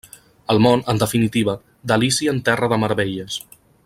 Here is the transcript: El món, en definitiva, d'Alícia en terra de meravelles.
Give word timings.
El 0.53 0.61
món, 0.65 0.81
en 0.93 1.01
definitiva, 1.03 1.55
d'Alícia 1.91 2.35
en 2.37 2.43
terra 2.51 2.71
de 2.73 2.81
meravelles. 2.85 3.41